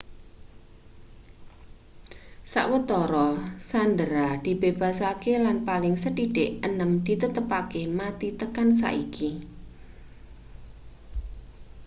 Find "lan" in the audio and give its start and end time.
5.45-5.57